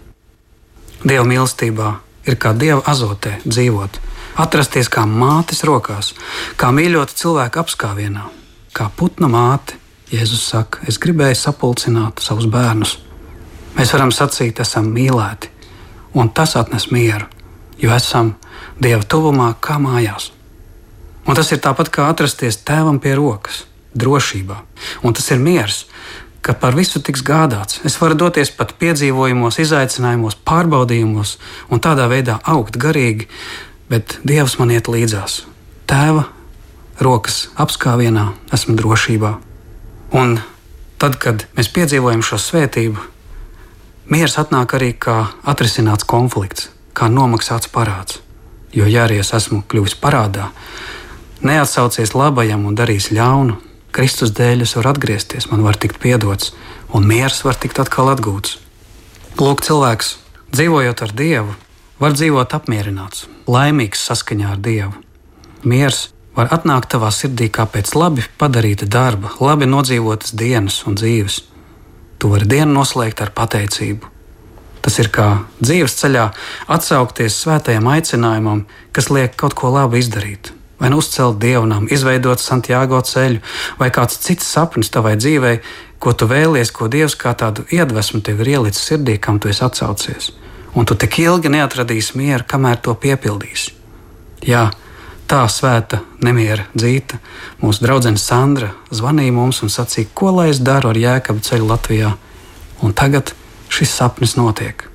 Dieva 1.03 1.25
mīlestībā 1.27 1.93
ir 2.27 2.37
kā 2.41 2.53
Dieva 2.57 2.81
azotē 2.89 3.37
dzīvot, 3.45 3.99
atrasties 4.41 4.89
kā 4.91 5.05
mātes 5.07 5.63
rokās, 5.67 6.13
kā 6.57 6.71
mīļota 6.73 7.19
cilvēka 7.21 7.63
apskāvienā, 7.63 8.29
kā 8.73 8.89
putna 8.95 9.29
māte. 9.31 9.77
Jēzus 10.07 10.45
saka, 10.53 10.85
es 10.87 10.95
gribēju 11.03 11.35
sapulcināt 11.35 12.23
savus 12.23 12.47
bērnus 12.47 12.95
Mēs 13.77 13.93
varam 13.93 14.11
sacīt, 14.13 14.59
esam 14.63 14.89
mīlēti, 14.93 15.51
un 16.17 16.31
tas 16.33 16.55
atnes 16.57 16.89
mieru, 16.91 17.27
jo 17.77 17.93
esam 17.93 18.35
Dieva 18.81 19.03
tuvumā 19.05 19.51
kā 19.61 19.77
mājās. 19.81 20.31
Un 21.27 21.35
tas 21.37 21.49
ir 21.51 21.61
tāpat 21.61 21.89
kā 21.93 22.07
atrasties 22.09 22.59
tēvam 22.65 22.97
pie 23.01 23.15
rokas, 23.17 23.65
drošībā. 23.97 24.57
Un 25.03 25.13
tas 25.17 25.27
ir 25.33 25.41
miers, 25.41 25.83
ka 26.41 26.55
par 26.55 26.77
visu 26.77 27.01
tiks 27.03 27.23
gādāts. 27.25 27.81
Es 27.85 27.97
varu 28.01 28.15
doties 28.15 28.53
pat 28.55 28.73
piedzīvojumos, 28.79 29.59
izaicinājumos, 29.59 30.37
pārbaudījumos 30.47 31.35
un 31.69 31.83
tādā 31.83 32.07
veidā 32.11 32.39
augt 32.45 32.79
garīgi, 32.79 33.27
bet 33.91 34.19
Dievs 34.27 34.57
man 34.61 34.71
iet 34.71 34.87
līdzās. 34.91 35.41
Tēva 35.89 36.27
rokas 37.03 37.47
apskāvienā 37.59 38.29
esmu 38.55 38.77
drošībā. 38.79 39.35
Un 40.17 40.37
tad, 41.01 41.19
kad 41.21 41.45
mēs 41.57 41.69
piedzīvojam 41.75 42.23
šo 42.25 42.39
svētību, 42.41 43.03
miers 44.09 44.37
atnāk 44.39 44.77
arī 44.77 44.93
kā 44.93 45.17
atrisināts 45.43 46.07
konflikts, 46.07 46.69
kā 46.93 47.09
nomaksāts 47.11 47.71
parāds. 47.73 48.21
Jo, 48.73 48.85
ja 48.85 49.05
arī 49.07 49.21
es 49.23 49.33
esmu 49.33 49.63
kļuvis 49.69 49.95
parādā, 50.01 50.49
neatsaucies 51.41 52.13
labajam 52.15 52.65
un 52.67 52.75
darīs 52.75 53.11
ļaunu, 53.15 53.57
Kristus 53.95 54.33
dēļ 54.35 54.65
es 54.65 54.75
varu 54.77 54.91
atgriezties, 54.91 55.47
man 55.49 55.63
var 55.65 55.79
tikt 55.79 55.97
piedots, 56.03 56.51
un 56.93 57.07
miers 57.07 57.39
var 57.47 57.57
tikt 57.57 57.79
atkal 57.81 58.11
atgūts. 58.11 58.59
Lūk, 59.39 59.63
cilvēks, 59.65 60.11
dzīvojot 60.53 61.01
ar 61.05 61.15
Dievu, 61.17 61.55
var 62.01 62.13
dzīvot 62.13 62.53
apmierināts, 62.57 63.25
laimīgs 63.49 64.03
saskaņā 64.09 64.53
ar 64.53 64.61
Dievu. 64.61 64.93
Miers 65.65 66.09
var 66.37 66.51
atnākt 66.53 66.91
tavā 66.93 67.09
sirdī 67.13 67.49
kā 67.49 67.65
pēc 67.65 67.95
labi 67.97 68.25
padarīta 68.37 68.85
darba, 68.85 69.33
labi 69.41 69.65
nodzīvotas 69.69 70.35
dienas 70.37 70.83
un 70.85 70.97
dzīves. 70.99 71.41
Tu 72.17 72.29
vari 72.31 72.47
dienu 72.49 72.79
noslēgt 72.79 73.21
ar 73.21 73.33
pateicību. 73.35 74.13
Tas 74.81 74.95
ir 75.01 75.09
kā 75.13 75.27
dzīves 75.59 75.97
ceļā 75.99 76.29
atsaukties 76.71 77.35
svētajam 77.43 77.89
aicinājumam, 77.91 78.63
kas 78.95 79.09
liek 79.11 79.35
kaut 79.35 79.57
ko 79.57 79.73
labu 79.73 79.99
izdarīt, 79.99 80.53
vai 80.79 80.91
nu 80.93 81.01
uzcelt 81.01 81.41
dievnam, 81.41 81.89
izveidot 81.91 82.39
Santiago 82.39 83.01
ceļu, 83.03 83.41
vai 83.81 83.89
kāds 83.91 84.21
cits 84.23 84.47
sapnis 84.47 84.93
tavai 84.93 85.17
dzīvei, 85.19 85.59
ko 85.99 86.13
tu 86.13 86.29
vēlies, 86.29 86.71
ko 86.71 86.87
Dievs 86.87 87.17
kā 87.19 87.33
tādu 87.35 87.65
iedvesmu 87.73 88.21
tev 88.23 88.41
ir 88.45 88.53
ielicis 88.55 88.85
sirdī, 88.89 89.17
kam 89.19 89.41
tu 89.41 89.51
esi 89.51 89.65
atsaucies. 89.65 90.31
Un 90.77 90.85
tu 90.85 90.95
tik 90.95 91.19
ilgi 91.19 91.51
neatradīsi 91.51 92.17
mieru, 92.21 92.45
kamēr 92.47 92.79
to 92.85 92.93
piepildīsi. 92.95 93.73
Jā, 94.45 94.69
tā 95.29 95.43
svēta 95.51 96.01
nemiera 96.23 96.65
dzīta, 96.75 97.19
mūsu 97.61 97.83
draudzene 97.85 98.21
Sandra 98.21 98.71
zvanīja 98.91 99.35
mums 99.35 99.61
un 99.65 99.73
sacīja, 99.73 100.11
ko 100.13 100.31
lai 100.39 100.49
es 100.53 100.61
daru 100.63 100.93
ar 100.93 101.01
jēkabu 101.01 101.43
ceļu 101.43 101.67
Latvijā. 101.71 102.13
Un 102.85 102.93
tagad 102.93 103.33
šis 103.73 103.93
sapnis 103.99 104.37
notiek. 104.39 104.87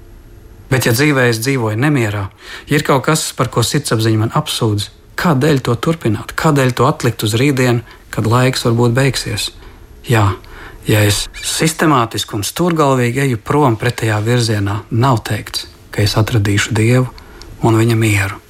Bet, 0.73 0.87
ja 0.89 0.97
dzīvē 0.97 1.29
es 1.29 1.43
dzīvoju 1.45 1.77
nemierā, 1.77 2.27
ja 2.71 2.79
ir 2.79 2.85
kaut 2.87 3.05
kas, 3.05 3.29
par 3.37 3.53
ko 3.53 3.65
sirdsapziņa 3.67 4.25
man 4.25 4.37
apsūdz, 4.39 4.89
Kādēļ 5.23 5.61
to 5.63 5.75
turpināt? 5.79 6.33
Kādēļ 6.35 6.73
to 6.75 6.87
atlikt 6.89 7.23
uz 7.27 7.37
rītdienu, 7.39 7.85
kad 8.11 8.27
laiks 8.27 8.65
varbūt 8.67 8.97
beigsies? 8.97 9.51
Jā, 10.09 10.25
ja 10.89 11.03
es 11.07 11.27
sistemātiski 11.47 12.39
un 12.39 12.47
stūrgalvīgi 12.47 13.27
eju 13.29 13.43
prom 13.45 13.79
pretējā 13.79 14.19
virzienā, 14.25 14.81
nav 14.91 15.23
teikts, 15.29 15.69
ka 15.95 16.03
es 16.03 16.17
atradīšu 16.19 16.75
Dievu 16.75 17.11
un 17.63 17.79
viņa 17.79 17.99
mieru. 17.99 18.42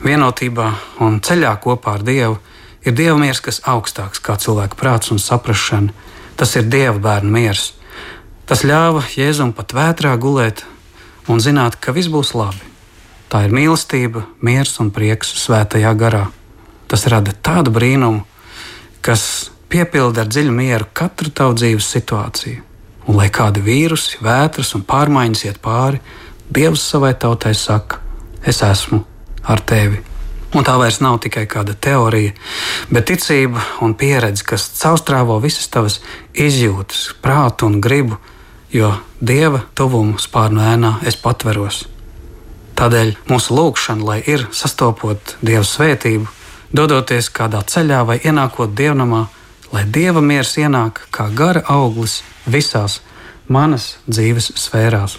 Vienotībā 0.00 0.70
un 1.04 1.18
ceļā 1.20 1.50
kopā 1.60 1.98
ar 1.98 2.04
Dievu 2.06 2.38
ir 2.88 2.94
Dieva 2.96 3.18
miers, 3.20 3.42
kas 3.44 3.60
augstāks 3.68 4.22
kā 4.24 4.38
cilvēka 4.40 4.78
prāts 4.80 5.12
un 5.12 5.20
saprāšana. 5.20 5.92
Tas 6.40 6.56
ir 6.56 6.70
Dieva 6.72 6.96
bērnu 6.96 7.28
miers. 7.34 7.74
Tas 8.48 8.64
ļāva 8.64 9.02
Jēzum 9.12 9.52
pat 9.52 9.74
vētrā 9.76 10.14
gulēt 10.16 10.64
un 11.28 11.42
zināt, 11.44 11.76
ka 11.76 11.92
viss 11.92 12.08
būs 12.08 12.32
labi. 12.32 12.64
Tā 13.30 13.44
ir 13.44 13.52
mīlestība, 13.54 14.24
miers 14.40 14.72
un 14.80 14.88
prieks 14.90 15.34
svētajā 15.44 15.92
garā. 16.00 16.24
Tas 16.88 17.04
rada 17.12 17.36
tādu 17.36 17.70
brīnumu, 17.70 18.24
kas 19.04 19.50
piepilda 19.70 20.24
ar 20.24 20.32
dziļu 20.32 20.56
mieru 20.56 20.88
katru 20.96 21.28
tavu 21.28 21.60
dzīves 21.60 21.92
situāciju. 21.92 22.64
Un 23.06 23.20
lai 23.20 23.28
kādi 23.28 23.60
vīrusi, 23.62 24.18
vētras 24.24 24.72
un 24.78 24.88
pārmaiņas 24.88 25.46
iet 25.50 25.62
pāri, 25.62 26.00
Dievs 26.50 26.82
savai 26.82 27.12
tautai 27.14 27.52
saka: 27.54 28.00
Es 28.42 28.58
esmu 28.66 29.04
ar 29.44 29.60
tevi. 29.60 30.00
Un 30.50 30.66
tā 30.66 30.74
vairs 30.80 30.98
nav 30.98 31.20
tikai 31.22 31.44
kāda 31.46 31.76
teorija, 31.78 32.32
bet 32.90 33.06
ticība 33.06 33.62
un 33.86 33.94
pieredze, 33.94 34.42
kas 34.42 34.66
caurstrāvo 34.80 35.36
visas 35.42 35.68
tavas 35.70 36.00
izjūtas, 36.34 37.12
prātu 37.22 37.68
un 37.70 37.78
gribu, 37.80 38.18
jo 38.74 38.90
Dieva 39.20 39.60
tuvumu 39.78 40.18
spārnu 40.18 40.64
ēnā 40.64 40.94
es 41.06 41.18
patveros. 41.20 41.84
Tādēļ 42.80 43.12
mūsu 43.28 43.54
lūgšana, 43.54 44.06
lai 44.06 44.18
ir 44.26 44.46
sastopot 44.50 45.36
Dieva 45.44 45.62
svētību, 45.66 46.26
dodoties 46.72 47.30
kādā 47.30 47.60
ceļā 47.66 48.00
vai 48.08 48.18
ienākot 48.24 48.74
dievnamā, 48.74 49.26
lai 49.70 49.84
Dieva 49.86 50.22
miers 50.24 50.56
ienāk 50.58 51.04
kā 51.14 51.28
gara 51.30 51.62
auglis 51.68 52.22
visās 52.46 53.00
manas 53.46 53.98
dzīves 54.08 54.50
sfērās, 54.58 55.18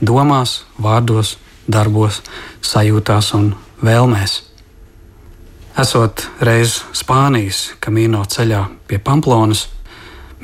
domās, 0.00 0.62
vārdos, 0.78 1.36
darbos, 1.66 2.22
sajūtās 2.64 3.32
un 3.38 3.52
vēlmēs. 3.84 4.40
Esot 5.78 6.26
reiz 6.44 6.82
Spānijas 6.92 7.72
kamīno 7.80 8.24
ceļā 8.28 8.66
pie 8.88 8.98
Pamplonas, 9.00 9.68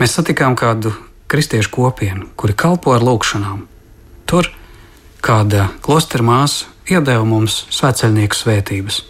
mēs 0.00 0.16
satikām 0.16 0.56
kādu 0.56 0.94
kristiešu 1.28 1.70
kopienu, 1.74 2.30
kuri 2.36 2.56
kalpo 2.56 2.94
ar 2.96 3.04
lūgšanām. 3.04 3.66
Tur 4.28 4.48
kāda 5.24 5.68
klostera 5.84 6.24
māsa 6.24 6.70
iedeva 6.88 7.24
mums 7.28 7.66
svētceļnieku 7.74 8.38
svētības. 8.38 9.02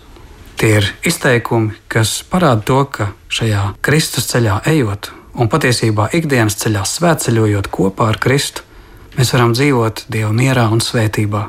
Tie 0.59 0.73
ir 0.81 0.89
izteikumi, 1.07 1.77
kas 1.87 2.17
parāda 2.27 2.65
to, 2.67 2.81
ka 2.91 3.13
šajā 3.31 3.77
Kristus 3.85 4.27
ceļā 4.33 4.59
ejot 4.73 5.13
un 5.39 5.51
patiesībā 5.51 6.09
ikdienas 6.19 6.59
ceļā 6.59 6.83
svētceļojot 6.83 7.71
kopā 7.71 8.11
ar 8.11 8.19
Kristu, 8.19 8.67
mēs 9.15 9.31
varam 9.37 9.55
dzīvot 9.55 10.09
Dieva 10.11 10.33
mierā 10.35 10.67
un 10.75 10.83
svētībā. 10.83 11.47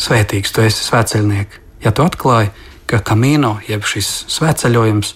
Svētīgs 0.00 0.52
tu 0.52 0.64
esi 0.64 0.86
svētceļnieks, 0.88 1.60
ja 1.84 1.92
tu 1.94 2.04
atklāji, 2.04 2.50
ka 2.90 3.00
kamīno, 3.00 3.58
jeb 3.68 3.86
šis 3.86 4.24
svētceļojums, 4.32 5.14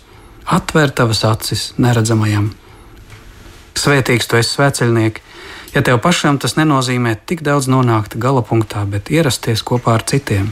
atver 0.54 0.90
tavas 0.94 1.24
acis 1.28 1.72
neredzamajam. 1.78 2.52
Svētīgs 3.78 4.30
tu 4.30 4.38
esi 4.38 4.56
svētceļnieks, 4.56 5.28
Ja 5.74 5.82
tev 5.84 5.98
pašam 6.00 6.38
tas 6.40 6.56
nenozīmē 6.56 7.12
tik 7.28 7.42
daudz 7.44 7.68
nonākt 7.68 8.16
gala 8.20 8.40
punktā, 8.42 8.84
bet 8.88 9.10
ierasties 9.12 9.60
kopā 9.62 9.98
ar 9.98 10.04
citiem. 10.08 10.48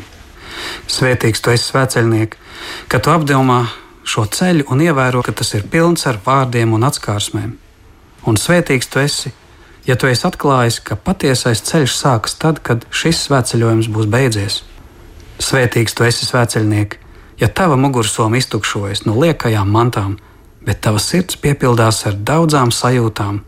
Svētīgs 0.92 1.40
tu 1.40 1.52
esi 1.54 1.70
svēceļnieks, 1.70 2.36
ka 2.92 3.00
tu 3.00 3.12
apdomā 3.12 3.62
šo 4.06 4.26
ceļu 4.28 4.68
un 4.72 4.82
ievēro, 4.84 5.22
ka 5.24 5.32
tas 5.32 5.54
ir 5.56 5.64
pilns 5.72 6.06
ar 6.06 6.20
vārdiem 6.24 6.74
un 6.76 6.84
atskārsmēm. 6.88 7.56
Un 8.28 8.38
svētīgs 8.40 8.90
tu 8.92 9.00
esi, 9.00 9.32
ja 9.86 9.96
tu 9.96 10.10
esi 10.10 10.26
atklājis, 10.28 10.80
ka 10.84 10.96
patiesais 10.96 11.62
ceļš 11.66 11.96
sākas 11.96 12.36
tad, 12.42 12.62
kad 12.66 12.86
šis 12.90 13.24
svētceļojums 13.26 13.90
būs 13.94 14.10
beidzies. 14.12 14.60
Svētīgs 15.42 15.96
tu 15.96 16.06
esi 16.06 16.28
svētceļnieks, 16.28 17.02
ja 17.40 17.48
tava 17.48 17.76
mugursoma 17.80 18.40
iztukšojas 18.40 19.04
no 19.06 19.18
liekajām 19.20 19.68
mantām, 19.70 20.16
bet 20.66 20.80
tava 20.82 21.02
sirds 21.02 21.36
piepildās 21.40 22.04
ar 22.08 22.16
daudzām 22.16 22.72
sajūtām 22.72 23.42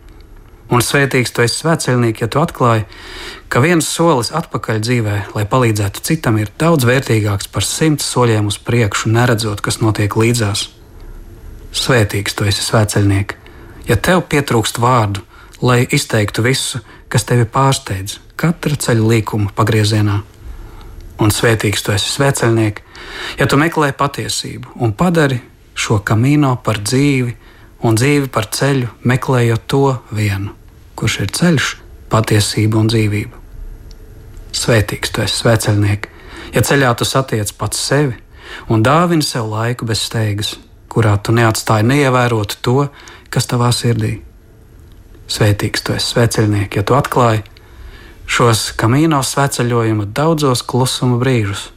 Un 0.68 0.83
svētīgs 0.85 1.33
tu 1.33 1.40
esi 1.40 1.62
svētceļnieks, 1.62 2.20
ja 2.20 2.29
tu 2.29 2.42
atklāji, 2.42 2.85
ka 3.48 3.62
viens 3.64 3.87
solis 3.88 4.29
atpakaļ 4.37 4.83
dzīvē, 4.85 5.14
lai 5.33 5.44
palīdzētu 5.48 6.03
citam, 6.05 6.37
ir 6.37 6.51
daudz 6.61 6.85
vērtīgāks 6.85 7.48
par 7.55 7.64
simts 7.64 8.05
soļiem 8.12 8.51
uz 8.51 8.59
priekšu, 8.61 9.09
neredzot, 9.14 9.62
kas 9.64 9.81
notiek 9.81 10.12
līdzās. 10.12 10.66
Svētīgs 11.72 12.37
tu 12.37 12.44
esi 12.48 12.66
svētceļnieks, 12.66 13.48
ja 13.88 13.96
tev 13.96 14.27
pietrūkst 14.29 14.81
vārdu, 14.85 15.24
lai 15.62 15.86
izteiktu 15.90 16.44
visu, 16.44 16.80
kas 17.08 17.24
tevi 17.28 17.46
pārsteidz, 17.48 18.18
katra 18.36 18.76
ceļa 18.76 19.08
līkuma 19.12 19.54
pagriezienā. 19.56 20.20
Un 21.18 21.34
svētīgs 21.34 21.82
tu 21.82 21.92
esi 21.94 22.12
svētceļnieks, 22.14 23.00
ja 23.40 23.46
tu 23.50 23.58
meklē 23.58 23.90
patiesību 23.98 24.78
un 24.84 24.94
padari 24.94 25.40
šo 25.74 25.98
kamīno 26.06 26.54
par 26.62 26.78
dzīvi 26.84 27.34
un 27.82 27.98
dzīvi 27.98 28.30
par 28.30 28.46
ceļu, 28.54 28.92
meklējot 29.02 29.66
to 29.66 29.84
vienu 30.14 30.58
kurš 30.98 31.20
ir 31.22 31.34
ceļš, 31.38 31.66
patiesība 32.10 32.80
un 32.80 32.88
dzīvība. 32.90 33.42
Svētīgs 34.58 35.12
tu 35.14 35.22
esi, 35.22 35.36
svēceļnieks, 35.44 36.24
ja 36.56 36.62
ceļā 36.66 36.94
tu 36.98 37.06
satiec 37.06 37.52
pats 37.60 37.84
sevi 37.90 38.16
un 38.72 38.82
dāvini 38.82 39.22
sev 39.22 39.50
laiku 39.52 39.86
bez 39.86 40.02
steigas, 40.08 40.56
kurā 40.90 41.14
tu 41.22 41.34
neatstāji 41.36 41.86
neievērot 41.86 42.58
to, 42.64 42.88
kas 43.30 43.46
tavā 43.46 43.70
sirdī. 43.76 44.16
Svētīgs 45.28 45.84
tu 45.84 45.92
esi, 45.92 46.14
svēceļnieks, 46.14 46.78
ja 46.78 46.84
tu 46.86 46.96
atklāji 46.96 47.42
šos 48.28 48.70
kamīno 48.80 49.20
sveceļojuma 49.24 50.08
daudzos 50.16 50.62
klusuma 50.64 51.18
brīžus, 51.20 51.68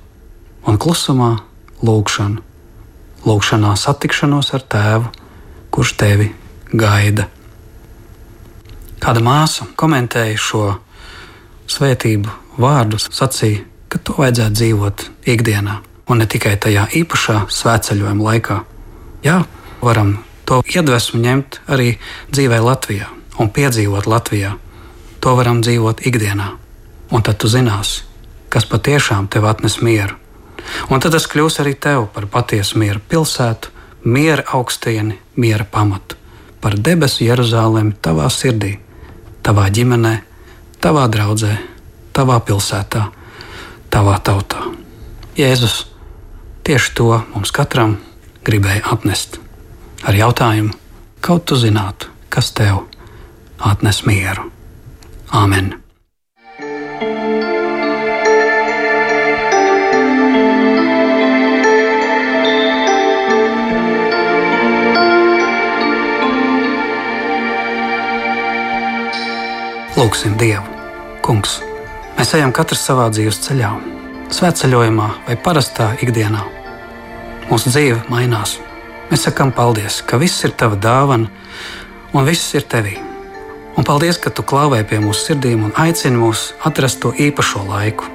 un 0.68 0.80
klusumā 0.80 1.34
lūgšanu, 1.84 2.40
lūgšanā 3.28 3.74
satikšanos 3.80 4.54
ar 4.56 4.66
tēvu, 4.72 5.12
kurš 5.72 5.94
tevi 6.00 6.32
gaida. 6.72 7.28
Kāda 9.02 9.24
māsa 9.26 9.68
komentēja 9.80 10.40
šo 10.40 10.66
svētību 11.72 12.32
vārdus, 12.62 13.08
sacīja, 13.16 13.66
ka 13.92 14.00
to 14.00 14.16
vajadzētu 14.20 14.58
dzīvot 14.60 15.08
ikdienā, 15.32 15.80
un 16.08 16.22
ne 16.22 16.28
tikai 16.30 16.58
tajā 16.62 16.88
īpašā 17.02 17.46
svētceļojuma 17.52 18.28
laikā. 18.28 18.60
Jā, 19.26 19.42
varam 19.82 20.20
to 20.46 20.62
iedvesmu 20.68 21.24
ņemt 21.24 21.60
arī 21.72 21.96
dzīvē 22.32 22.62
Latvijā. 22.64 23.10
Un 23.40 23.50
piedzīvot 23.50 24.08
Latvijā, 24.08 24.56
to 25.22 25.36
varam 25.38 25.62
dzīvot 25.62 26.04
ikdienā. 26.08 26.50
Un 27.12 27.24
tad 27.24 27.40
tu 27.44 27.52
zināsi, 27.52 28.04
kas 28.50 28.68
patiešām 28.68 29.28
tev 29.32 29.46
atnes 29.50 29.82
mieru. 29.84 30.18
Un 30.90 31.02
tad 31.04 31.16
tas 31.16 31.28
kļūs 31.28 31.60
arī 31.64 31.74
tev 31.76 32.08
par 32.14 32.28
patiesu 32.32 32.80
mieru 32.80 33.02
pilsētu, 33.10 33.72
miera 34.04 34.44
augstieni, 34.56 35.18
miera 35.36 35.66
pamatu, 35.66 36.18
par 36.62 36.78
debesu 36.78 37.26
Jeruzalemi 37.26 37.96
tavā 38.02 38.28
sirdī, 38.32 38.78
tavā 39.44 39.68
ģimenē, 39.74 40.14
tavā 40.82 41.08
draudzē, 41.12 41.56
tavā 42.14 42.40
pilsētā, 42.46 43.08
tavā 43.94 44.18
tautā. 44.24 44.70
Jēzus 45.38 45.86
tieši 46.68 46.96
to 46.98 47.10
mums 47.34 47.54
katram 47.56 47.98
gribēja 48.46 48.86
atnest 48.94 49.40
ar 50.06 50.18
jautājumu, 50.18 50.74
kaut 51.22 51.46
tu 51.50 51.58
zinātu, 51.60 52.10
kas 52.30 52.52
tev 52.58 52.86
atnes 53.62 54.02
mieru. 54.06 54.50
Āmen! 55.32 55.76
Lūksim 69.96 70.34
Dievu, 70.40 70.66
Kungs! 71.22 71.60
Mēs 72.18 72.34
ejam 72.38 72.52
katrs 72.56 72.82
savā 72.88 73.06
dzīves 73.14 73.38
ceļā, 73.46 73.70
svētceļojumā 74.34 75.08
vai 75.28 75.38
parastā 75.46 75.92
ikdienā. 76.02 76.42
Mūsu 77.52 77.74
dzīve 77.74 78.02
mainās. 78.10 78.58
Mēs 79.12 79.28
sakām 79.28 79.54
paldies, 79.54 80.02
ka 80.08 80.18
viss 80.22 80.44
ir 80.48 80.56
tava 80.58 80.80
dāvana 80.80 81.30
un 82.16 82.28
viss 82.28 82.54
ir 82.56 82.68
tevī. 82.72 83.11
Un 83.78 83.88
paldies, 83.88 84.20
ka 84.20 84.30
tu 84.30 84.44
klauvē 84.44 84.84
pie 84.88 85.00
mūsu 85.04 85.32
sirdīm 85.32 85.66
un 85.68 85.76
aicini 85.80 86.20
mūs 86.20 86.52
atrast 86.68 87.02
to 87.04 87.14
īpašo 87.16 87.64
laiku, 87.70 88.10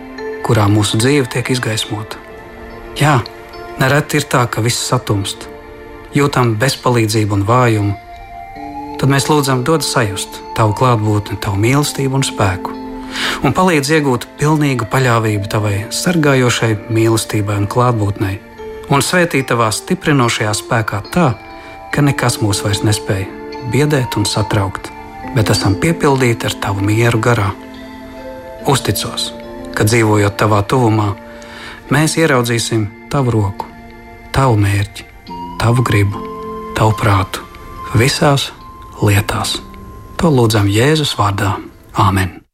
kurā 0.47 0.67
mūsu 0.71 1.01
dzīve 1.01 1.31
tiek 1.33 1.51
izgaismota. 1.55 2.21
Jā, 3.01 3.21
nereti 3.81 4.21
ir 4.21 4.29
tā, 4.29 4.45
ka 4.51 4.65
viss 4.65 4.89
satumst, 4.89 5.49
jūtam 6.17 6.57
bezpalīdzību 6.61 7.41
un 7.41 7.47
vājumu 7.49 7.95
tad 9.01 9.13
mēs 9.13 9.29
lūdzam 9.29 9.63
dod 9.67 9.85
sajust 9.85 10.41
tavu 10.57 10.75
klātbūtni, 10.77 11.39
tavu 11.43 11.61
mīlestību 11.61 12.21
un 12.21 12.25
spēku. 12.25 12.75
Un 13.45 13.55
palīdz 13.57 13.93
iegūt 13.99 14.27
pilnīgu 14.41 14.89
paļāvību 14.93 15.51
tavai 15.53 15.77
sargājošai 15.95 16.73
mīlestībai 16.93 17.61
un 17.63 17.69
klātbūtnei, 17.71 18.41
un 18.93 19.05
svētīt 19.05 19.49
tavā 19.53 19.71
stiprinošajā 19.73 20.53
spēkā 20.63 21.03
tā, 21.13 21.31
ka 21.93 22.05
nekas 22.05 22.41
mūs 22.43 22.63
vairs 22.65 22.83
nespēja 22.87 23.29
biedēt 23.73 24.17
un 24.19 24.27
satraukt, 24.29 24.91
bet 25.37 25.53
esam 25.53 25.77
piepildīti 25.81 26.49
ar 26.49 26.57
tavu 26.65 26.85
mieru 26.85 27.21
garā. 27.23 27.51
Uzticos, 28.67 29.31
ka 29.77 29.85
dzīvojot 29.87 30.39
tavā 30.41 30.63
tuvumā, 30.67 31.13
mēs 31.93 32.17
ieraudzīsim 32.19 32.89
tavu 33.13 33.37
roku, 33.37 33.69
tavu 34.33 34.57
mērķi, 34.65 35.07
tavu 35.61 35.85
gribu, 35.87 36.25
tavu 36.79 36.97
prātu 36.99 37.45
visās 38.01 38.51
lietās. 39.03 39.59
To 40.17 40.33
lūdzam 40.33 40.73
Jēzus 40.73 41.15
vārdā. 41.21 41.59
Āmen! 41.97 42.46